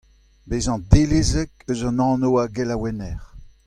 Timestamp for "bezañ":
0.49-0.79